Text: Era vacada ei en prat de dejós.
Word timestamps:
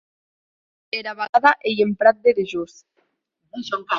Era 0.99 1.13
vacada 1.19 1.51
ei 1.73 1.83
en 1.85 1.93
prat 2.01 2.21
de 2.27 2.35
dejós. 2.41 2.75